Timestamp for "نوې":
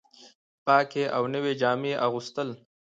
1.33-1.53